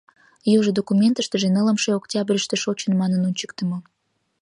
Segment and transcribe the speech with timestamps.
[0.57, 3.77] южо документыштыже нылымше октябрьыште шочын манын ончыктымо